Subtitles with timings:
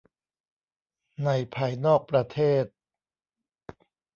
[1.23, 2.65] ในภายนอกประเทศ